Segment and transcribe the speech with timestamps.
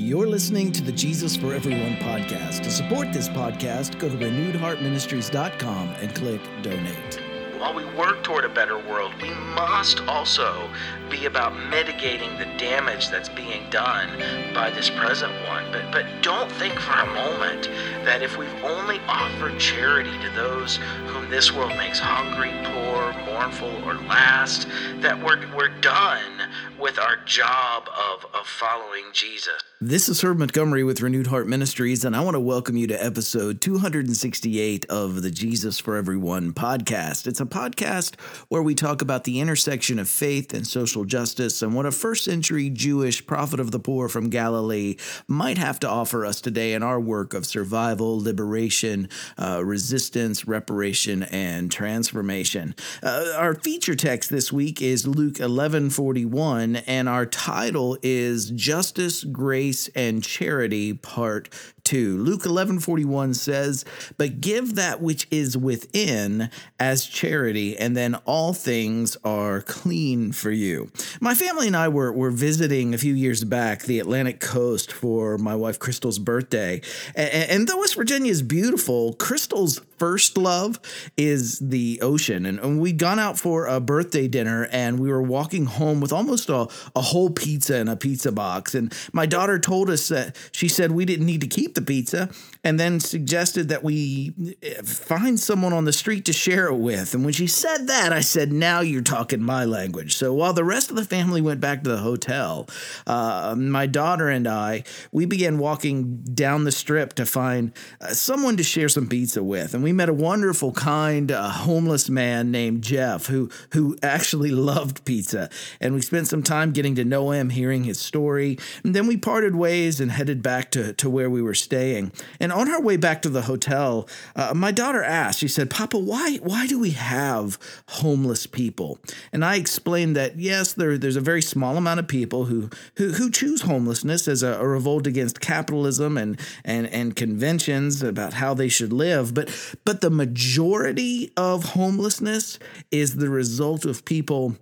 [0.00, 2.62] You're listening to the Jesus for Everyone podcast.
[2.62, 7.20] To support this podcast, go to renewedheartministries.com and click donate.
[7.58, 10.70] While we work toward a better world, we must also
[11.10, 14.08] be about mitigating the damage that's being done
[14.54, 15.70] by this present one.
[15.70, 17.68] But but don't think for a moment
[18.06, 20.76] that if we've only offered charity to those
[21.08, 24.68] whom this world makes hungry, poor, mournful, or last,
[25.00, 26.48] that we're we're done
[26.78, 29.62] with our job of, of following Jesus.
[29.82, 33.04] This is Herb Montgomery with Renewed Heart Ministries, and I want to welcome you to
[33.04, 37.26] episode 268 of the Jesus for Everyone podcast.
[37.26, 41.74] It's a podcast where we talk about the intersection of faith and social justice and
[41.74, 44.96] what a first century Jewish prophet of the poor from Galilee
[45.26, 51.22] might have to offer us today in our work of survival, liberation, uh, resistance, reparation,
[51.22, 52.74] and transformation.
[53.02, 59.24] Uh, our feature text this week is Luke 11 41, and our title is Justice,
[59.24, 61.48] grace and charity part
[61.90, 62.18] 2.
[62.18, 63.84] Luke 11:41 says,
[64.16, 70.52] "But give that which is within as charity, and then all things are clean for
[70.52, 74.92] you." My family and I were were visiting a few years back the Atlantic coast
[74.92, 76.80] for my wife Crystal's birthday.
[77.16, 80.78] And, and though West Virginia is beautiful, Crystal's first love
[81.16, 82.46] is the ocean.
[82.46, 86.12] And, and we'd gone out for a birthday dinner and we were walking home with
[86.12, 88.74] almost a, a whole pizza in a pizza box.
[88.74, 92.28] And my daughter told us that she said we didn't need to keep the pizza
[92.62, 97.14] and then suggested that we eh, find someone on the street to share it with.
[97.14, 100.14] And when she said that, I said, Now you're talking my language.
[100.16, 102.68] So while the rest of the family went back to the hotel,
[103.06, 108.56] uh, my daughter and I, we began walking down the strip to find uh, someone
[108.56, 109.74] to share some pizza with.
[109.74, 115.04] And we met a wonderful, kind, uh, homeless man named Jeff who, who actually loved
[115.04, 115.48] pizza.
[115.80, 118.58] And we spent some time getting to know him, hearing his story.
[118.84, 122.12] And then we parted ways and headed back to, to where we were staying.
[122.38, 125.98] And on our way back to the hotel, uh, my daughter asked, she said, Papa,
[125.98, 127.58] why, why do we have
[127.88, 128.98] homeless people?
[129.32, 133.12] And I explained that, yes, there, there's a very small amount of people who, who,
[133.12, 138.54] who choose homelessness as a, a revolt against capitalism and, and, and conventions about how
[138.54, 139.34] they should live.
[139.34, 142.58] But, but the majority of homelessness
[142.90, 144.56] is the result of people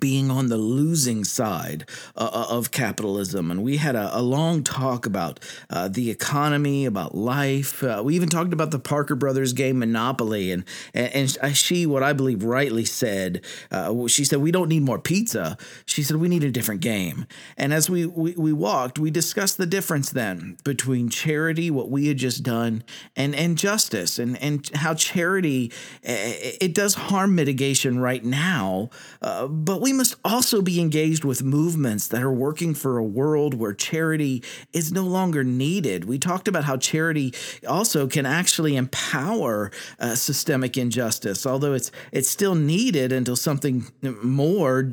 [0.00, 3.50] being on the losing side uh, uh, of capitalism.
[3.50, 5.40] And we had a, a long talk about
[5.70, 7.82] uh, the economy, about life.
[7.82, 10.52] Uh, we even talked about the Parker Brothers game Monopoly.
[10.52, 14.82] And, and, and she, what I believe rightly said, uh, she said, We don't need
[14.82, 15.56] more pizza.
[15.86, 17.26] She said, We need a different game.
[17.56, 22.08] And as we, we, we walked, we discussed the difference then between charity, what we
[22.08, 22.84] had just done,
[23.16, 25.72] and, and justice, and, and how charity,
[26.02, 28.90] it does harm mitigation right now.
[29.22, 33.52] Uh, but we must also be engaged with movements that are working for a world
[33.52, 36.06] where charity is no longer needed.
[36.06, 37.34] We talked about how charity
[37.68, 43.84] also can actually empower uh, systemic injustice, although it's it's still needed until something
[44.22, 44.90] more,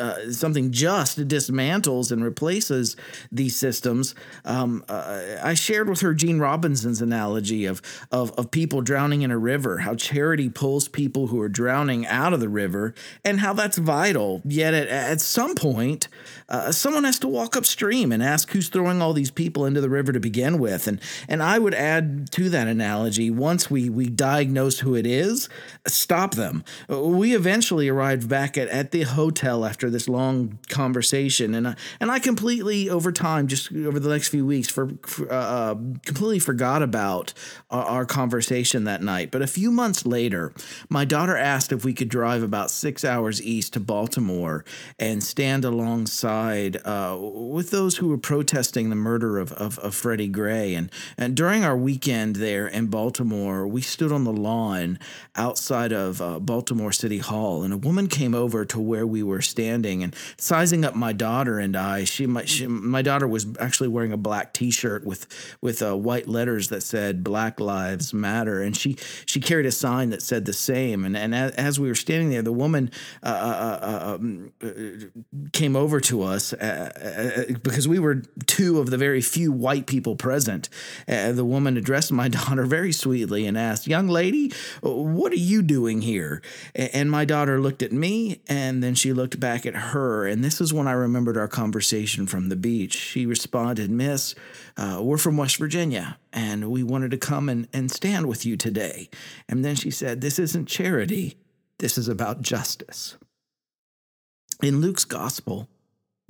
[0.00, 2.96] uh, something just dismantles and replaces
[3.30, 4.14] these systems.
[4.46, 9.30] Um, uh, I shared with her Gene Robinson's analogy of, of of people drowning in
[9.30, 13.52] a river, how charity pulls people who are drowning out of the river, and how
[13.72, 14.42] that's vital.
[14.44, 16.08] Yet at, at some point,
[16.50, 19.88] uh, someone has to walk upstream and ask who's throwing all these people into the
[19.88, 20.86] river to begin with.
[20.86, 25.48] And and I would add to that analogy: once we we diagnose who it is,
[25.86, 26.64] stop them.
[26.88, 32.10] We eventually arrived back at, at the hotel after this long conversation, and I, and
[32.10, 36.40] I completely over time, just over the next few weeks, for, for uh, uh completely
[36.40, 37.32] forgot about
[37.70, 39.30] our, our conversation that night.
[39.30, 40.52] But a few months later,
[40.90, 44.64] my daughter asked if we could drive about six hours east to Baltimore
[44.98, 50.28] and stand alongside uh, with those who were protesting the murder of, of, of Freddie
[50.28, 50.74] Gray.
[50.74, 54.98] And, and during our weekend there in Baltimore, we stood on the lawn
[55.36, 59.42] outside of uh, Baltimore City Hall, and a woman came over to where we were
[59.42, 62.04] standing and sizing up my daughter and I.
[62.04, 65.26] She my, she, my daughter was actually wearing a black T-shirt with
[65.60, 68.96] with uh, white letters that said "Black Lives Matter," and she
[69.26, 71.04] she carried a sign that said the same.
[71.04, 72.90] And and as, as we were standing there, the woman
[73.22, 74.18] uh, uh uh,
[74.62, 74.72] uh, uh,
[75.52, 76.52] came over to us
[77.62, 80.68] because we were two of the very few white people present.
[81.06, 86.02] the woman addressed my daughter very sweetly and asked, Young lady, what are you doing
[86.02, 86.42] here?
[86.74, 90.26] And my daughter looked at me and then she looked back at her.
[90.26, 92.94] And this is when I remembered our conversation from the beach.
[92.94, 94.34] She responded, Miss,
[94.76, 98.56] uh, we're from West Virginia and we wanted to come and, and stand with you
[98.56, 99.08] today.
[99.48, 101.36] And then she said, This isn't charity,
[101.78, 103.16] this is about justice.
[104.62, 105.68] In Luke's gospel,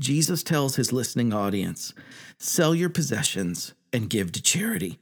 [0.01, 1.93] Jesus tells his listening audience
[2.39, 4.99] sell your possessions and give to charity.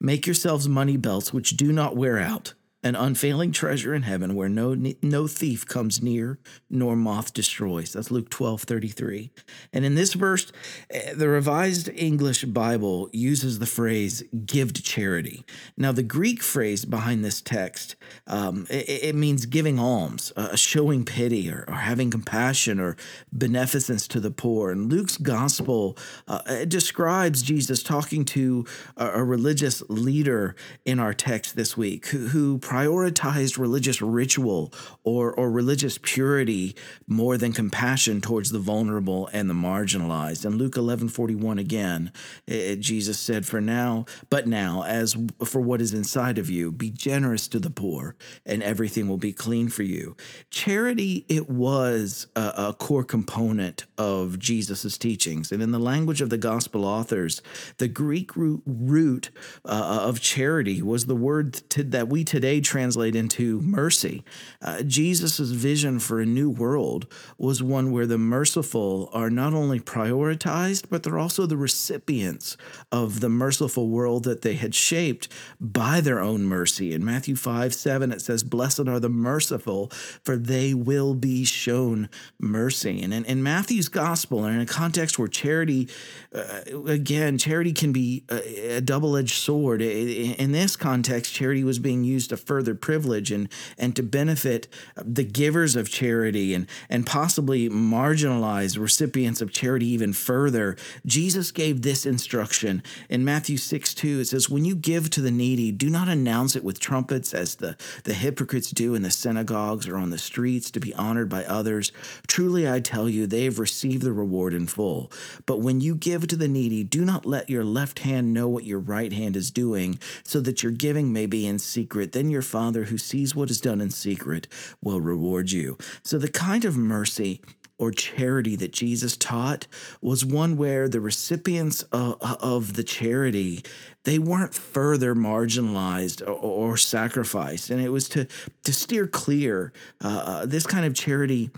[0.00, 4.48] Make yourselves money belts which do not wear out an unfailing treasure in heaven where
[4.48, 6.38] no no thief comes near
[6.68, 7.92] nor moth destroys.
[7.92, 9.30] That's luke 12 33
[9.72, 10.52] and in this verse
[10.90, 15.44] eh, the revised english bible uses the phrase give to charity.
[15.76, 17.94] Now the greek phrase behind this text
[18.26, 22.96] um, it, it, means giving alms uh, showing pity or, or, having compassion or
[23.32, 24.70] beneficence to the poor.
[24.70, 25.96] And luke's gospel
[26.26, 28.64] uh, describes jesus talking to
[28.96, 34.72] a, a, religious leader in our text this week who, who prioritized religious ritual
[35.04, 36.74] or, or religious purity
[37.06, 40.46] more than compassion towards the vulnerable and the marginalized.
[40.46, 42.12] In Luke 11 41 again,
[42.46, 45.14] it, Jesus said, For now, but now, as
[45.44, 48.16] for what is inside of you, be generous to the poor,
[48.46, 50.16] and everything will be clean for you.
[50.48, 55.52] Charity, it was a, a core component of Jesus' teachings.
[55.52, 57.42] And in the language of the gospel authors,
[57.76, 59.30] the Greek root, root
[59.66, 64.24] uh, of charity was the word to, that we today translate into mercy.
[64.60, 67.06] Uh, Jesus' vision for a new world
[67.38, 72.56] was one where the merciful are not only prioritized, but they're also the recipients
[72.90, 75.28] of the merciful world that they had shaped
[75.60, 76.92] by their own mercy.
[76.92, 79.88] In Matthew 5 7, it says, Blessed are the merciful,
[80.24, 83.02] for they will be shown mercy.
[83.02, 85.88] And in, in Matthew's gospel, and in a context where charity,
[86.34, 89.82] uh, again, charity can be a, a double edged sword.
[89.82, 95.24] In this context, charity was being used to further privilege and and to benefit the
[95.24, 100.76] givers of charity and and possibly marginalize recipients of charity even further.
[101.06, 104.20] Jesus gave this instruction in Matthew 6 2.
[104.20, 107.54] It says, When you give to the needy, do not announce it with trumpets as
[107.54, 111.44] the, the hypocrites do in the synagogues or on the streets to be honored by
[111.44, 111.90] others.
[112.26, 115.10] Truly I tell you, they have received the reward in full.
[115.46, 118.64] But when you give to the needy, do not let your left hand know what
[118.64, 122.12] your right hand is doing, so that your giving may be in secret.
[122.12, 124.48] Then your your Father who sees what is done in secret
[124.82, 125.78] will reward you.
[126.02, 127.40] So, the kind of mercy
[127.78, 129.66] or charity that Jesus taught
[130.00, 133.62] was one where the recipients of, of the charity
[134.04, 138.26] they weren't further marginalized or, or, sacrificed, and it was to
[138.64, 139.72] to steer clear.
[140.02, 141.50] Uh, uh this kind of charity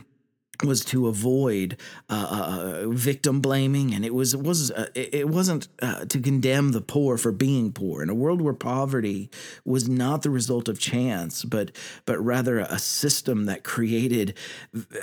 [0.67, 1.77] was to avoid
[2.09, 6.21] uh, uh, uh, victim blaming, and it was it was uh, it wasn't uh, to
[6.21, 8.03] condemn the poor for being poor.
[8.03, 9.31] In a world where poverty
[9.65, 11.73] was not the result of chance, but
[12.07, 14.37] but rather a system that created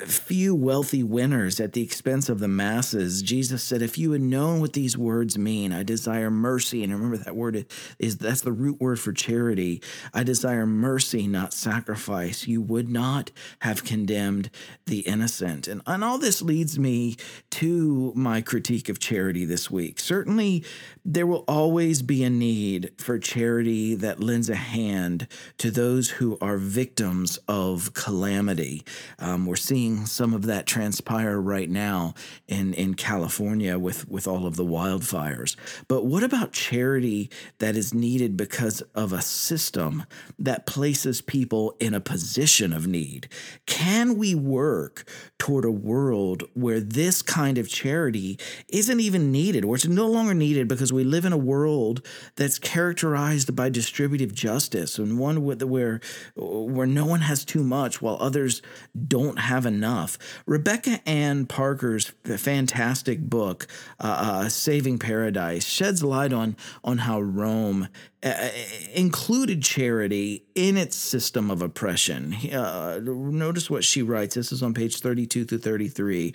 [0.06, 4.62] few wealthy winners at the expense of the masses, Jesus said, "If you had known
[4.62, 7.66] what these words mean, I desire mercy." And remember that word
[8.00, 9.81] is that's the root word for charity.
[10.13, 12.48] I desire mercy, not sacrifice.
[12.48, 14.50] You would not have condemned
[14.86, 15.68] the innocent innocent.
[15.68, 17.15] And, and all this leads me
[17.51, 20.00] to my critique of charity this week.
[20.00, 20.63] Certainly,
[21.03, 25.27] there will always be a need for charity that lends a hand
[25.57, 28.83] to those who are victims of calamity.
[29.19, 32.13] Um, we're seeing some of that transpire right now
[32.48, 35.56] in, in California with, with all of the wildfires.
[35.88, 40.06] But what about charity that is needed because of a system
[40.39, 43.27] that places people in a position of need?
[43.65, 45.06] Can we work
[45.42, 50.36] toward a world where this kind of charity isn't even needed, or it's no longer
[50.36, 56.00] needed because we live in a world that's characterized by distributive justice and one where
[56.36, 58.62] where no one has too much while others
[59.08, 60.15] don't have enough.
[60.46, 63.65] Rebecca Ann Parker's fantastic book,
[64.00, 67.88] uh, uh, "Saving Paradise," sheds light on on how Rome
[68.24, 68.50] uh,
[68.94, 72.36] included charity in its system of oppression.
[72.51, 74.36] Uh, notice what she writes.
[74.36, 76.34] This is on page 32 through 33.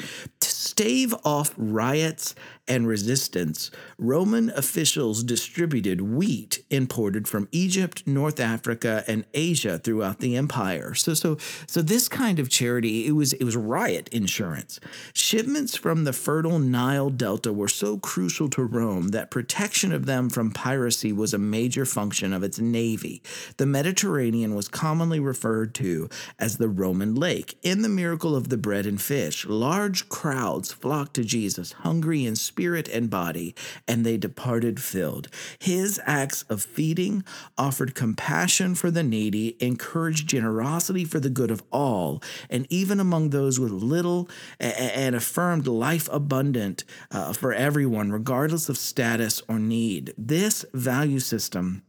[0.66, 2.34] Stave off riots
[2.68, 10.36] and resistance, Roman officials distributed wheat imported from Egypt, North Africa, and Asia throughout the
[10.36, 10.94] empire.
[10.94, 14.80] So, so, so this kind of charity, it was it was riot insurance.
[15.12, 20.28] Shipments from the fertile Nile Delta were so crucial to Rome that protection of them
[20.28, 23.22] from piracy was a major function of its navy.
[23.58, 26.08] The Mediterranean was commonly referred to
[26.38, 27.56] as the Roman lake.
[27.62, 32.36] In the miracle of the bread and fish, large crowds flocked to Jesus, hungry in
[32.36, 33.54] spirit and body,
[33.86, 35.28] and they departed filled.
[35.58, 37.24] His acts of feeding
[37.56, 43.30] offered compassion for the needy, encouraged generosity for the good of all, and even among
[43.30, 50.12] those with little, and affirmed life abundant uh, for everyone, regardless of status or need.
[50.18, 51.82] This value system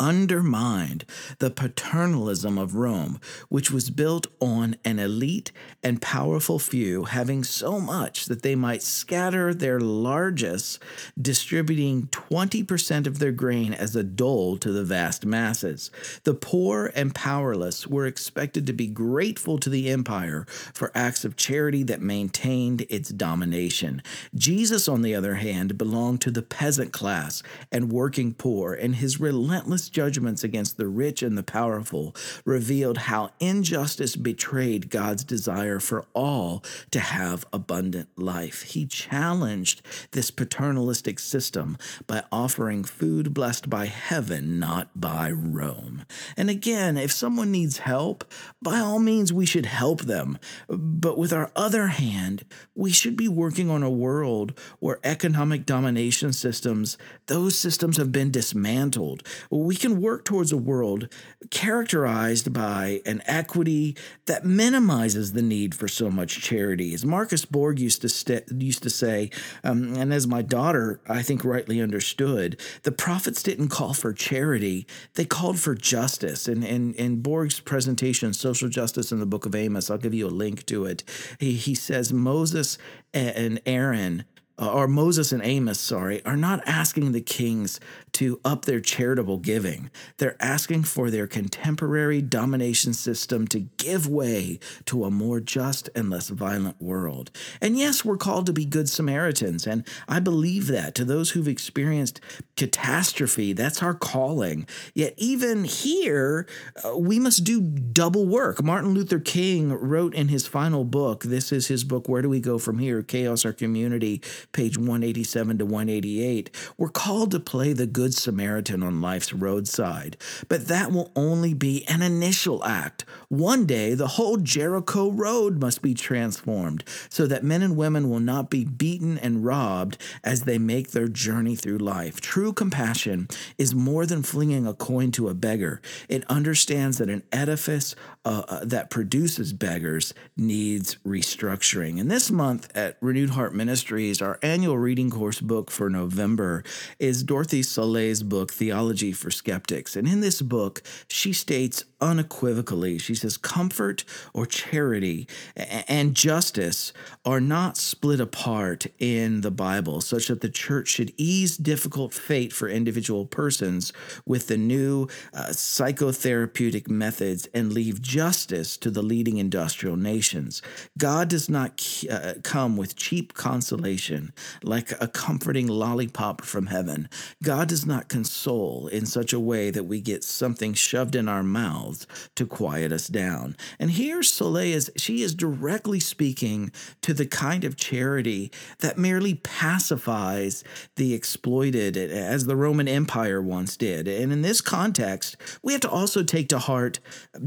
[0.00, 1.04] undermined
[1.38, 5.52] the paternalism of Rome, which was built on an elite
[5.82, 10.78] and powerful few having so much that they might scatter their largesse,
[11.20, 15.90] distributing 20% of their grain as a dole to the vast masses.
[16.24, 21.36] The poor and powerless were expected to be grateful to the empire for acts of
[21.36, 24.02] charity that maintained its domination.
[24.34, 29.20] Jesus, on the other hand, belonged to the peasant class and working poor, and his
[29.20, 36.06] relentless judgments against the rich and the powerful revealed how injustice betrayed God's desire for
[36.14, 38.62] all to have abundant life.
[38.62, 39.82] He challenged
[40.12, 46.04] this paternalistic system by offering food blessed by heaven, not by Rome.
[46.36, 48.24] And again, if someone needs help,
[48.62, 50.38] by all means, we should help them.
[50.68, 52.44] But with our other hand,
[52.74, 58.30] we should be working on a world where economic domination systems, those systems have been
[58.30, 59.22] dismantled.
[59.50, 61.08] We can work towards a world
[61.50, 63.96] characterized by an equity
[64.26, 66.94] that minimizes the need for so much charity.
[66.94, 69.30] As Marcus Borg used to st- used to say,
[69.64, 74.86] um, and as my daughter I think rightly understood, the prophets didn't call for charity;
[75.14, 76.48] they called for justice.
[76.48, 80.26] And in, in Borg's presentation, social justice in the Book of Amos, I'll give you
[80.26, 81.04] a link to it.
[81.38, 82.78] He he says Moses
[83.12, 84.24] and Aaron
[84.60, 87.80] uh, or Moses and Amos, sorry, are not asking the kings
[88.12, 89.90] to up their charitable giving.
[90.18, 96.10] They're asking for their contemporary domination system to give way to a more just and
[96.10, 97.30] less violent world.
[97.60, 101.48] And yes, we're called to be good Samaritans, and I believe that to those who've
[101.48, 102.20] experienced
[102.56, 104.66] catastrophe, that's our calling.
[104.94, 106.46] Yet, even here,
[106.84, 108.62] uh, we must do double work.
[108.62, 112.40] Martin Luther King wrote in his final book, this is his book, Where Do We
[112.40, 113.02] Go From Here?
[113.02, 119.00] Chaos, or Community page 187 to 188, we're called to play the Good Samaritan on
[119.00, 120.16] life's roadside.
[120.48, 123.04] But that will only be an initial act.
[123.28, 128.20] One day, the whole Jericho Road must be transformed so that men and women will
[128.20, 132.20] not be beaten and robbed as they make their journey through life.
[132.20, 133.28] True compassion
[133.58, 138.42] is more than flinging a coin to a beggar, it understands that an edifice uh,
[138.48, 142.00] uh that produces beggars needs restructuring.
[142.00, 146.62] And this month at Renewed Heart Ministries, our annual reading course book for November
[146.98, 149.96] is Dorothee Sölle's book, Theology for Skeptics.
[149.96, 156.92] And in this book, she states unequivocally, she says, comfort or charity and justice
[157.24, 162.52] are not split apart in the Bible, such that the church should ease difficult fate
[162.52, 163.92] for individual persons
[164.24, 170.62] with the new uh, psychotherapeutic methods and leave justice to the leading industrial nations.
[170.96, 174.32] God does not uh, come with cheap consolation
[174.62, 177.08] like a comforting lollipop from heaven.
[177.42, 181.42] God does not console in such a way that we get something shoved in our
[181.42, 182.06] mouths
[182.36, 183.56] to quiet us down.
[183.78, 186.72] And here Sölle is, she is directly speaking
[187.02, 190.64] to the kind of charity that merely pacifies
[190.96, 194.08] the exploited, as the Roman Empire once did.
[194.08, 197.00] And in this context, we have to also take to heart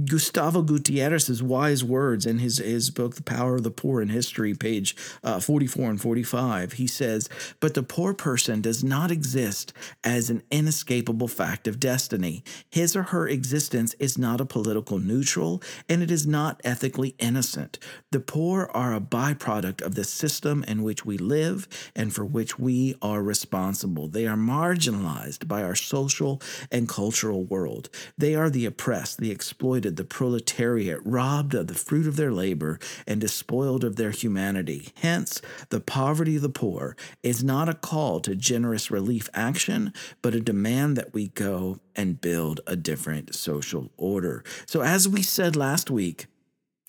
[0.06, 4.54] Gustavo Gutierrez's wise words in his, his book, The Power of the Poor in History,
[4.54, 6.74] page uh, 44 and 45.
[6.74, 9.74] He says, But the poor person does not exist
[10.04, 12.44] as an inescapable fact of destiny.
[12.70, 17.80] His or her existence is not a political neutral, and it is not ethically innocent.
[18.12, 22.60] The poor are a byproduct of the system in which we live and for which
[22.60, 24.08] we are responsible.
[24.08, 27.90] They are marginalized by our social and cultural world.
[28.18, 32.80] They are the oppressed, the exploited, the proletariat, robbed of the fruit of their labor
[33.08, 34.90] and despoiled of their humanity.
[34.96, 40.36] Hence, the poverty of the poor is not a call to generous relief action, but
[40.36, 44.44] a demand that we go and build a different social order.
[44.66, 46.28] So, as we said last week,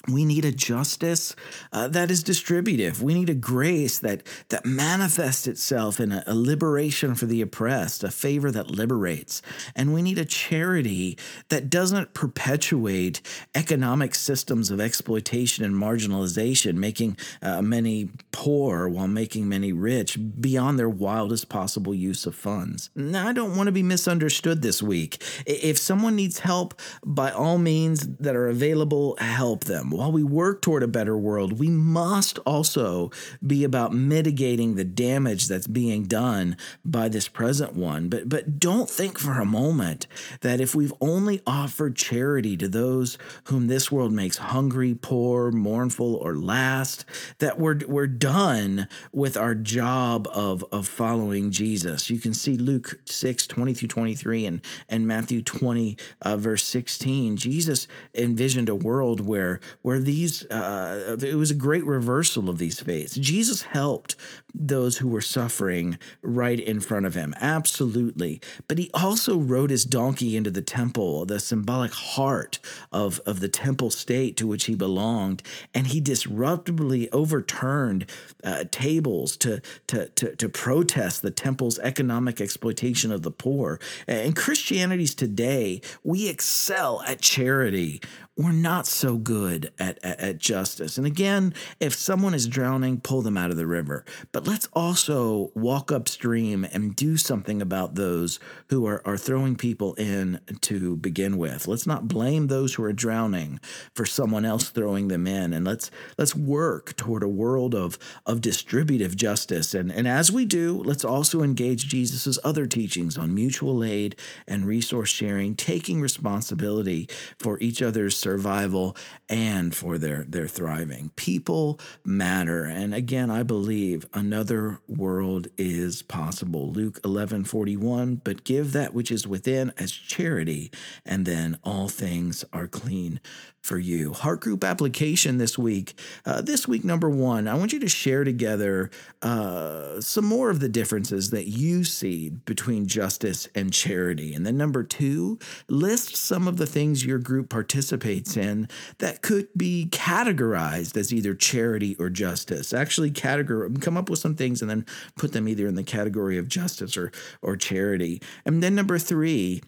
[0.09, 1.35] we need a justice
[1.73, 3.03] uh, that is distributive.
[3.03, 8.05] We need a grace that that manifests itself in a, a, liberation for the oppressed,
[8.05, 9.41] a favor that liberates.
[9.75, 11.17] And we need a charity
[11.49, 13.23] that doesn't perpetuate
[13.55, 20.79] economic systems of exploitation and marginalization, making uh, many poor while making many rich beyond
[20.79, 22.91] their wildest possible use of funds.
[22.95, 25.23] Now, I don't want to be misunderstood this week.
[25.47, 30.63] If someone needs help, by all means that are available, help them while we work
[30.63, 33.11] toward a better world, we must also
[33.45, 38.09] be about mitigating the damage that's being done by this present one.
[38.09, 40.07] But but don't think for a moment
[40.41, 46.15] that if we've only offered charity to those whom this world makes hungry, poor, mournful,
[46.17, 47.05] or last,
[47.39, 52.11] that we're we're done with our job of of following Jesus.
[52.11, 57.37] You can see Luke 6, 20 through 23 and, and Matthew 20, uh, verse 16.
[57.37, 62.81] Jesus envisioned a world where where these uh, it was a great reversal of these
[62.81, 63.17] faiths.
[63.17, 64.17] Jesus helped
[64.55, 68.41] those who were suffering right in front of him, absolutely.
[68.67, 72.61] But he also rode his donkey into the temple, the symbolic heart
[72.93, 75.43] of, of the temple state to which he belonged,
[75.75, 78.07] and he disruptively overturned
[78.43, 83.79] uh, tables to, to, to, to protest the temple's economic exploitation of the poor.
[84.09, 88.01] In Christianity's today, we excel at charity
[88.37, 90.99] we're not so good at, at, at, justice.
[90.99, 94.05] And again, if someone is drowning, pull them out of the river.
[94.33, 99.95] But let's also walk upstream and do something about those who are, are throwing people
[99.95, 101.69] in to begin with.
[101.69, 103.61] Let's not blame those who are drowning
[103.95, 105.53] for someone else throwing them in.
[105.53, 109.75] And let's let's work toward a world of, of distributive justice.
[109.75, 114.17] And, and as we do, let's also engage Jesus' other teachings on mutual aid
[114.49, 118.97] and resource sharing, taking responsibility for each other's survival
[119.29, 121.11] and for their, their thriving.
[121.15, 122.65] People matter.
[122.65, 126.73] And again, I believe another world is possible.
[126.73, 130.71] Luke 11 41, but give that which is within as charity,
[131.05, 133.21] and then all things are clean
[133.65, 134.13] for you.
[134.13, 135.99] Heart group application this week.
[136.27, 138.91] Uh, this week, number one, I want you to share together
[139.23, 144.35] uh, some more of the differences that you see between justice and charity.
[144.35, 148.69] And then number two, list some of the things your group participates in
[148.99, 152.75] that could be categorized as either charity or justice.
[152.75, 154.85] Actually, categorize, come up with some things and then
[155.17, 158.21] put them either in the category of justice or, or charity.
[158.45, 159.63] And then number three,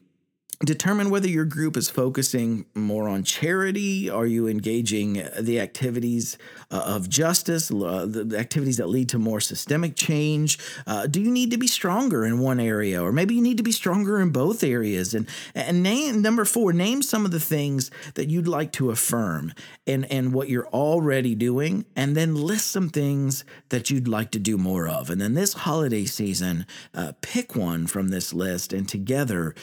[0.64, 4.08] determine whether your group is focusing more on charity?
[4.08, 6.38] Are you engaging the activities
[6.70, 10.58] uh, of justice uh, the activities that lead to more systemic change?
[10.86, 13.02] Uh, do you need to be stronger in one area?
[13.02, 15.14] Or maybe you need to be stronger in both areas.
[15.14, 19.52] And and name number 4 name some of the things that you'd like to affirm
[19.86, 21.84] and and what you're already doing.
[21.94, 25.10] And then list some things that you'd like to do more of.
[25.10, 29.54] And then this holiday season uh, pick one from this list and together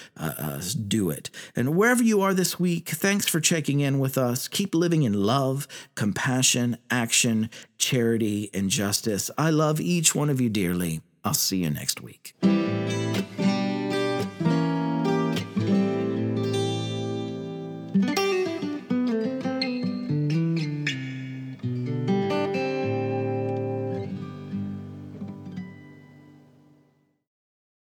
[0.84, 1.30] do it.
[1.56, 4.48] And wherever you are this week, thanks for checking in with us.
[4.48, 9.32] Keep living in love, compassion, action, charity, and justice.
[9.38, 11.02] I love each one of you dearly.
[11.24, 12.36] I'll see you next week.